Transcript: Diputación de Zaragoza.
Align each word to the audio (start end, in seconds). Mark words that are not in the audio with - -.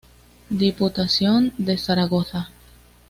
Diputación 0.49 1.53
de 1.59 1.77
Zaragoza. 1.77 2.49